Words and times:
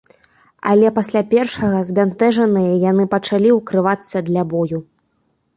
Але 0.71 0.87
пасля 0.99 1.21
першага 1.33 1.81
збянтэжаныя 1.91 2.71
яны 2.89 3.03
пачалі 3.15 3.49
ўкрывацца 3.59 4.17
для 4.31 4.43
бою. 4.55 4.79